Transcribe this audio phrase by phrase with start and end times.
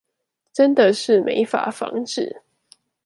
[0.51, 2.41] 真的是沒法防止